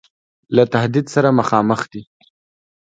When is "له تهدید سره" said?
0.55-1.29